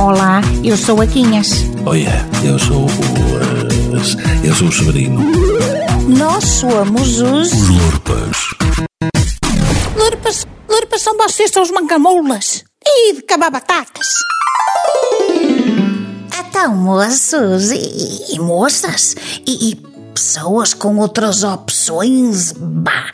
Olá, 0.00 0.40
eu 0.62 0.76
sou 0.76 1.00
a 1.00 1.06
Quinhas. 1.06 1.50
Olha, 1.86 2.10
eu 2.44 2.58
sou 2.58 2.84
o. 2.84 2.88
eh, 2.88 4.48
eu 4.48 4.54
sou 4.54 4.68
o 4.68 4.72
Severino. 4.72 5.20
Nós 6.08 6.44
somos 6.44 7.20
os. 7.20 7.52
Os 7.52 7.68
Lurpas. 7.68 8.36
Lurpas, 9.96 10.46
Lurpas 10.68 11.02
são 11.02 11.16
vocês, 11.16 11.50
são 11.50 11.62
os 11.62 11.70
mancamoulas. 11.70 12.64
E 12.84 13.14
de 13.14 13.22
cabar 13.22 13.50
batatas. 13.50 14.06
Então, 16.38 16.74
moços 16.74 17.70
e, 17.70 18.34
e 18.34 18.38
moças 18.38 19.14
e, 19.46 19.70
e 19.70 19.76
pessoas 20.14 20.74
com 20.74 20.96
outras 20.98 21.42
opções, 21.44 22.52
bah, 22.52 23.10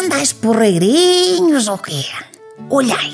andais 0.00 0.32
porreirinhos 0.32 1.68
ou 1.68 1.78
quê? 1.78 2.04
Olhai, 2.70 3.12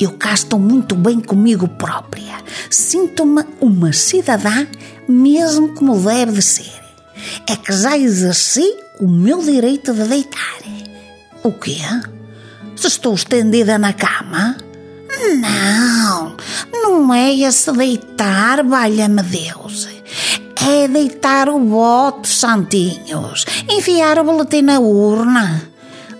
eu 0.00 0.12
cá 0.12 0.34
estou 0.34 0.58
muito 0.58 0.94
bem 0.94 1.20
comigo 1.20 1.68
própria. 1.68 2.34
Sinto-me 2.68 3.44
uma 3.60 3.92
cidadã 3.92 4.66
mesmo 5.08 5.74
como 5.74 5.98
deve 5.98 6.32
de 6.32 6.42
ser. 6.42 6.80
É 7.48 7.56
que 7.56 7.72
já 7.72 7.96
exerci 7.96 8.76
o 9.00 9.08
meu 9.08 9.42
direito 9.42 9.92
de 9.94 10.04
deitar. 10.04 10.58
O 11.42 11.52
quê? 11.52 11.78
Se 12.76 12.88
estou 12.88 13.14
estendida 13.14 13.78
na 13.78 13.92
cama? 13.92 14.56
Não, 15.40 16.36
não 16.72 17.14
é 17.14 17.34
esse 17.34 17.70
deitar, 17.72 18.64
valha-me 18.64 19.22
Deus. 19.22 19.88
É 20.68 20.88
deitar 20.88 21.48
o 21.48 21.58
bote, 21.58 22.28
santinhos, 22.28 23.44
enfiar 23.68 24.18
o 24.18 24.24
boletim 24.24 24.62
na 24.62 24.78
urna. 24.78 25.69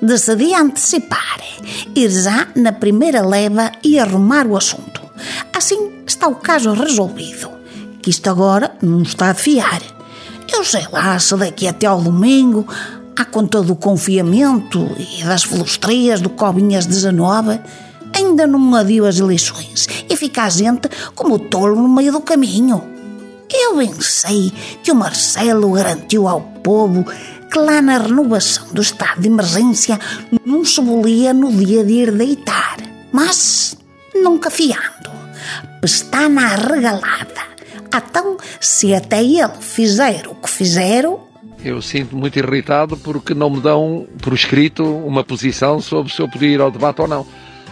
Decidi 0.03 0.55
antecipar, 0.55 1.41
ir 1.95 2.09
já 2.09 2.49
na 2.57 2.73
primeira 2.73 3.21
leva 3.21 3.71
e 3.85 3.99
arrumar 3.99 4.47
o 4.47 4.57
assunto. 4.57 5.03
Assim 5.55 5.93
está 6.07 6.27
o 6.27 6.37
caso 6.37 6.73
resolvido, 6.73 7.51
que 8.01 8.09
isto 8.09 8.31
agora 8.31 8.75
não 8.81 9.03
está 9.03 9.31
a 9.31 9.35
fiar. 9.35 9.83
Eu 10.51 10.65
sei 10.65 10.87
lá 10.91 11.19
se 11.19 11.37
daqui 11.37 11.69
até 11.69 11.87
ao 11.87 12.01
domingo, 12.01 12.67
à 13.15 13.27
conta 13.27 13.63
do 13.63 13.77
confiamento 13.77 14.91
e 14.99 15.23
das 15.23 15.43
flustrias 15.43 16.23
do 16.23 16.31
Cobinhas 16.31 16.87
19, 16.87 17.61
ainda 18.15 18.47
não 18.47 18.75
adio 18.75 19.05
as 19.05 19.19
eleições 19.19 19.87
e 20.09 20.17
fica 20.17 20.45
a 20.45 20.49
gente 20.49 20.89
como 21.15 21.39
tolo 21.39 21.77
no 21.77 21.89
meio 21.89 22.13
do 22.13 22.23
caminho. 22.23 22.83
Eu 23.53 23.77
bem 23.77 23.93
sei 24.01 24.51
que 24.83 24.93
o 24.93 24.95
Marcelo 24.95 25.73
garantiu 25.73 26.27
ao 26.27 26.41
povo 26.41 27.05
que 27.51 27.59
lá 27.59 27.83
na 27.83 27.99
renovação 27.99 28.73
do 28.73 28.81
estado 28.81 29.21
de 29.21 29.29
emergência 29.29 29.99
não 30.47 30.65
se 30.65 30.81
bolia 30.81 31.35
no 31.35 31.53
dia 31.53 31.85
de 31.85 31.93
ir 31.93 32.13
deitar. 32.13 32.77
Mas, 33.13 33.77
nunca 34.15 34.51
fiando, 34.51 35.11
pestana 35.81 36.43
arregalada. 36.43 37.51
Então, 37.93 38.37
se 38.61 38.95
até 38.95 39.23
ele 39.23 39.49
fizer 39.61 40.29
o 40.29 40.35
que 40.37 40.49
fizeram, 40.49 41.29
Eu 41.63 41.83
sinto 41.83 42.17
muito 42.17 42.39
irritado 42.39 42.97
porque 42.97 43.35
não 43.35 43.51
me 43.51 43.61
dão 43.61 44.07
por 44.23 44.33
escrito 44.33 44.83
uma 44.83 45.23
posição 45.23 45.79
sobre 45.79 46.11
se 46.11 46.19
eu 46.23 46.27
podia 46.27 46.49
ir 46.49 46.61
ao 46.61 46.71
debate 46.71 47.03
ou 47.03 47.09
não. 47.09 47.27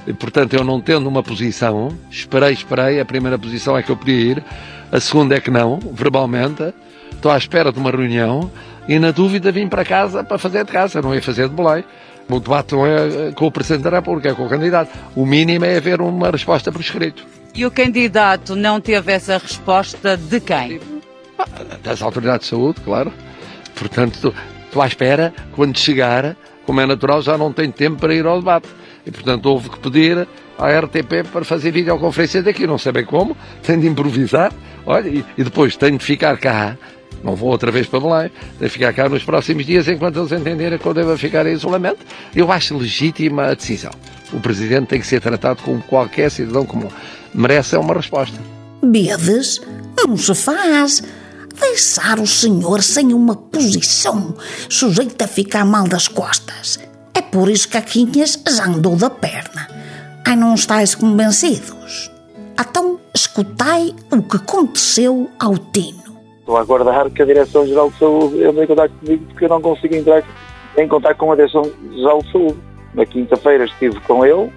E, 0.07 0.13
portanto, 0.13 0.55
eu 0.55 0.63
não 0.63 0.81
tendo 0.81 1.09
uma 1.09 1.23
posição, 1.23 1.89
esperei, 2.11 2.53
esperei, 2.53 3.01
a 3.01 3.05
primeira 3.05 3.39
posição 3.39 3.79
é 3.79 3.83
que 3.83 3.91
eu 3.91 3.97
podia 3.97 4.15
ir, 4.15 4.45
a 4.93 5.01
segunda 5.01 5.37
é 5.37 5.41
que 5.41 5.51
não, 5.51 5.79
verbalmente, 5.93 6.75
estou 7.13 7.31
à 7.31 7.39
espera 7.39 7.73
de 7.73 7.79
uma 7.79 7.91
reunião 7.91 8.51
e 8.89 8.99
na 8.99 9.11
dúvida 9.11 9.53
vim 9.53 9.69
para 9.69 9.85
casa 9.85 10.25
para 10.25 10.39
fazer 10.39 10.65
de 10.65 10.73
casa, 10.73 11.01
não 11.03 11.15
ia 11.15 11.23
fazer 11.23 11.49
de 11.49 11.55
boleio. 11.55 11.85
O 12.29 12.41
debate 12.41 12.75
não 12.75 12.85
é 12.87 13.33
com 13.35 13.47
o 13.47 13.51
Presidente 13.53 13.85
da 13.85 13.91
República, 13.91 14.31
é 14.31 14.35
com 14.35 14.45
o 14.45 14.49
candidato. 14.49 14.91
O 15.15 15.25
mínimo 15.25 15.65
é 15.65 15.77
haver 15.77 16.01
uma 16.01 16.31
resposta 16.31 16.71
por 16.73 16.81
escrito. 16.81 17.25
E 17.55 17.65
o 17.65 17.71
candidato 17.71 18.55
não 18.55 18.81
teve 18.81 19.13
essa 19.13 19.39
resposta 19.39 20.17
de 20.17 20.41
quem? 20.41 20.81
das 21.83 22.03
autoridades 22.03 22.47
de 22.47 22.51
saúde, 22.51 22.81
claro. 22.81 23.13
Portanto, 23.75 24.15
estou- 24.17 24.35
estou 24.67 24.83
à 24.83 24.87
espera, 24.87 25.33
quando 25.53 25.79
chegar, 25.79 26.37
como 26.67 26.81
é 26.81 26.87
natural, 26.87 27.23
já 27.23 27.39
não 27.39 27.53
tenho 27.53 27.73
tempo 27.73 27.97
para 27.99 28.13
ir 28.15 28.27
ao 28.27 28.39
debate. 28.39 28.69
E, 29.07 29.11
portanto, 29.11 29.47
houve 29.47 29.71
que 29.71 29.79
pedir 29.79 30.27
à 30.59 30.69
RTP 30.81 31.23
para 31.33 31.45
fazer 31.45 31.71
videoconferência 31.71 32.43
daqui, 32.43 32.67
não 32.67 32.77
sei 32.77 32.93
bem 32.93 33.05
como, 33.05 33.37
tenho 33.63 33.81
de 33.81 33.87
improvisar, 33.87 34.53
olha, 34.85 35.09
e, 35.09 35.25
e 35.39 35.45
depois 35.45 35.77
tenho 35.77 35.97
de 35.97 36.05
ficar 36.05 36.37
cá, 36.39 36.77
não 37.23 37.35
vou 37.35 37.51
outra 37.51 37.71
vez 37.71 37.87
para 37.87 38.01
Belém, 38.01 38.31
de 38.61 38.69
ficar 38.69 38.93
cá 38.93 39.09
nos 39.09 39.25
próximos 39.25 39.67
dias, 39.67 39.89
enquanto 39.89 40.19
eles 40.19 40.33
entenderem 40.33 40.79
que 40.79 40.87
eu 40.87 40.95
devo 40.95 41.17
ficar 41.17 41.47
em 41.47 41.53
isolamento. 41.53 41.99
Eu 42.35 42.51
acho 42.51 42.77
legítima 42.77 43.47
a 43.47 43.55
decisão. 43.55 43.91
O 44.33 44.41
Presidente 44.41 44.89
tem 44.89 45.01
que 45.01 45.07
ser 45.07 45.21
tratado 45.21 45.63
como 45.63 45.83
qualquer 45.83 46.31
cidadão 46.31 46.65
comum. 46.65 46.89
Merece 47.35 47.77
uma 47.77 47.95
resposta. 47.95 48.39
Bedes, 48.83 49.61
não 49.97 50.17
se 50.17 50.35
faz. 50.35 51.03
Deixar 51.61 52.21
o 52.21 52.27
senhor 52.27 52.83
sem 52.83 53.13
uma 53.13 53.35
posição, 53.35 54.37
sujeito 54.69 55.21
a 55.23 55.27
ficar 55.27 55.65
mal 55.65 55.89
das 55.89 56.07
costas. 56.07 56.79
É 57.13 57.21
por 57.21 57.51
isso 57.51 57.69
que 57.69 57.77
a 57.77 57.83
Quinhas 57.83 58.39
já 58.49 58.67
andou 58.67 58.95
da 58.95 59.11
perna. 59.11 59.67
Ai, 60.25 60.37
não 60.37 60.55
estáis 60.55 60.95
convencidos? 60.95 62.11
Então, 62.61 63.01
escutai 63.15 63.95
o 64.11 64.23
que 64.23 64.37
aconteceu 64.37 65.31
ao 65.39 65.57
Tino. 65.59 66.08
Estou 66.49 66.57
a 66.57 66.63
aguardar 66.63 67.11
que 67.11 67.21
a 67.21 67.27
Direção-Geral 67.27 67.91
de 67.91 67.99
Saúde 67.99 68.43
entre 68.43 68.65
em 68.65 68.67
contato 68.67 68.91
comigo 69.05 69.25
porque 69.27 69.45
eu 69.45 69.49
não 69.51 69.61
consigo 69.61 69.95
entrar 69.95 70.25
em 70.79 70.89
contato 70.89 71.19
com 71.19 71.31
a 71.31 71.37
Direção-Geral 71.37 72.23
de 72.23 72.33
Saúde. 72.33 72.59
Na 72.95 73.05
quinta-feira 73.05 73.67
estive 73.67 74.01
com 74.01 74.25
ele, 74.25 74.51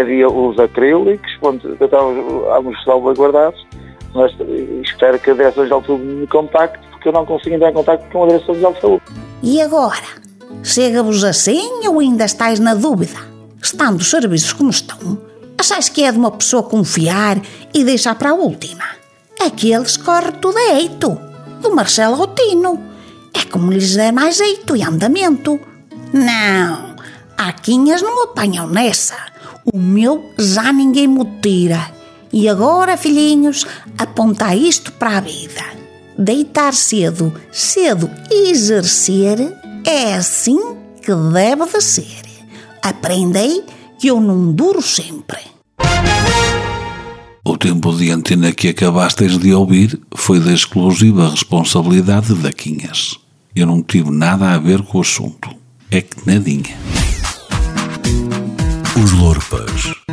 havia 0.00 0.28
os 0.28 0.58
acrílicos, 0.58 1.30
onde 1.40 1.68
estávamos 1.80 2.82
salvaguardados, 2.82 3.64
mas 4.12 4.32
espero 4.82 5.16
que 5.20 5.30
a 5.30 5.34
Direção-Geral 5.34 5.82
de 5.82 5.86
Saúde 5.86 6.02
me 6.02 6.26
contacte 6.26 6.84
porque 6.90 7.06
eu 7.06 7.12
não 7.12 7.24
consigo 7.24 7.54
entrar 7.54 7.70
em 7.70 7.74
contato 7.74 8.10
com 8.10 8.24
a 8.24 8.26
Direção-Geral 8.26 8.72
de 8.72 8.80
Saúde. 8.80 9.02
E 9.40 9.62
agora? 9.62 10.24
Chega-vos 10.64 11.22
assim 11.22 11.86
ou 11.86 12.00
ainda 12.00 12.24
estáis 12.24 12.58
na 12.58 12.74
dúvida? 12.74 13.20
Estando 13.62 14.00
os 14.00 14.10
serviços 14.10 14.52
como 14.52 14.70
estão, 14.70 15.16
achais 15.56 15.88
que 15.88 16.02
é 16.02 16.10
de 16.10 16.18
uma 16.18 16.32
pessoa 16.32 16.64
confiar 16.64 17.40
e 17.72 17.84
deixar 17.84 18.16
para 18.16 18.30
a 18.30 18.34
última? 18.34 19.03
Aqueles 19.40 19.96
corre 19.96 20.32
tudo 20.32 20.56
a 20.56 20.74
eito, 20.74 21.18
do 21.60 21.74
Marcelo 21.74 22.20
ao 22.20 22.28
Tino. 22.28 22.80
É 23.32 23.44
como 23.44 23.72
lhes 23.72 23.94
der 23.94 24.12
mais 24.12 24.36
jeito 24.36 24.76
e 24.76 24.82
andamento. 24.82 25.60
Não, 26.12 26.94
a 27.36 27.52
Quinhas 27.52 28.02
não 28.02 28.24
apanham 28.24 28.66
nessa. 28.68 29.16
O 29.64 29.78
meu 29.78 30.32
já 30.38 30.72
ninguém 30.72 31.08
me 31.08 31.24
tira. 31.40 31.92
E 32.32 32.48
agora, 32.48 32.96
filhinhos, 32.96 33.66
apontar 33.96 34.56
isto 34.56 34.92
para 34.92 35.18
a 35.18 35.20
vida. 35.20 35.62
Deitar 36.18 36.74
cedo, 36.74 37.32
cedo 37.50 38.10
exercer 38.30 39.38
é 39.84 40.14
assim 40.14 40.58
que 41.02 41.14
deve 41.32 41.66
de 41.66 41.82
ser. 41.82 42.22
Aprendei 42.82 43.64
que 43.98 44.08
eu 44.08 44.20
não 44.20 44.52
duro 44.52 44.80
sempre. 44.82 45.53
O 47.46 47.58
tempo 47.58 47.94
de 47.94 48.10
antena 48.10 48.52
que 48.52 48.68
acabastes 48.68 49.38
de 49.38 49.52
ouvir 49.52 50.00
foi 50.14 50.40
da 50.40 50.50
exclusiva 50.50 51.28
responsabilidade 51.28 52.34
da 52.36 52.50
Quinhas. 52.50 53.18
Eu 53.54 53.66
não 53.66 53.82
tive 53.82 54.10
nada 54.10 54.52
a 54.52 54.58
ver 54.58 54.80
com 54.80 54.96
o 54.96 55.02
assunto. 55.02 55.50
É 55.90 56.00
que 56.00 56.26
nadinha. 56.26 56.74
Os 58.96 59.12
Lorpas. 59.12 60.03